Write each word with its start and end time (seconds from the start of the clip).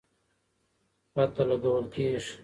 پته 1.13 1.43
لګول 1.49 1.85
کېږي. 1.93 2.33